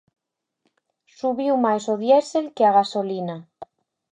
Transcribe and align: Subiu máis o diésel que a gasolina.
Subiu 1.17 1.53
máis 1.65 1.83
o 1.93 1.95
diésel 2.03 2.45
que 2.55 2.63
a 2.65 2.75
gasolina. 2.79 3.37